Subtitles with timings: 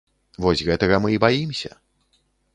[0.45, 1.71] Вось гэтага мы і баімся.